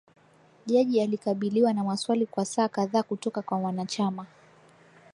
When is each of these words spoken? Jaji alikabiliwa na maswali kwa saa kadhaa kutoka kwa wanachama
Jaji 0.65 1.01
alikabiliwa 1.01 1.73
na 1.73 1.83
maswali 1.83 2.25
kwa 2.25 2.45
saa 2.45 2.67
kadhaa 2.67 3.03
kutoka 3.03 3.41
kwa 3.41 3.57
wanachama 3.57 4.25